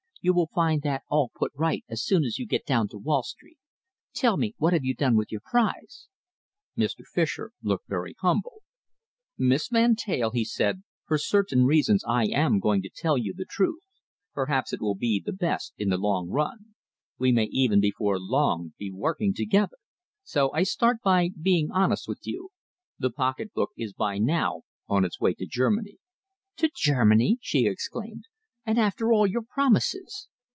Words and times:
"You 0.23 0.35
will 0.35 0.51
find 0.53 0.83
that 0.83 1.01
all 1.07 1.31
put 1.35 1.51
right 1.55 1.83
as 1.89 2.05
soon 2.05 2.23
as 2.25 2.37
you 2.37 2.45
get 2.45 2.63
down 2.63 2.87
to 2.89 2.97
Wall 2.99 3.23
Street. 3.23 3.57
Tell 4.13 4.37
me, 4.37 4.53
what 4.59 4.71
have 4.71 4.83
you 4.85 4.93
done 4.93 5.15
with 5.17 5.31
your 5.31 5.41
prize?" 5.43 6.09
Mr. 6.77 7.03
Fischer 7.11 7.53
looked 7.63 7.87
very 7.87 8.13
humble. 8.19 8.61
"Miss 9.35 9.69
Van 9.69 9.95
Teyl," 9.95 10.29
he 10.29 10.45
said, 10.45 10.83
"for 11.07 11.17
certain 11.17 11.65
reasons 11.65 12.03
I 12.07 12.25
am 12.27 12.59
going 12.59 12.83
to 12.83 12.89
tell 12.95 13.17
you 13.17 13.33
the 13.35 13.47
truth. 13.49 13.81
Perhaps 14.31 14.71
it 14.73 14.79
will 14.79 14.93
be 14.93 15.19
the 15.19 15.33
best 15.33 15.73
in 15.79 15.89
the 15.89 15.97
long 15.97 16.29
run. 16.29 16.75
We 17.17 17.31
may 17.31 17.45
even 17.45 17.79
before 17.81 18.19
long 18.19 18.73
be 18.77 18.91
working 18.91 19.33
together. 19.33 19.77
So 20.23 20.51
I 20.53 20.61
start 20.61 20.97
by 21.03 21.31
being 21.41 21.71
honest 21.71 22.07
with 22.07 22.27
you. 22.27 22.49
The 22.99 23.09
pocketbook 23.09 23.71
is 23.75 23.91
by 23.93 24.19
now 24.19 24.61
on 24.87 25.03
its 25.03 25.19
way 25.19 25.33
to 25.33 25.47
Germany." 25.47 25.97
"To 26.57 26.69
Germany?" 26.75 27.39
she 27.41 27.65
exclaimed. 27.65 28.25
"And 28.63 28.77
after 28.79 29.11
all 29.11 29.25
your 29.25 29.41
promises!" 29.41 30.27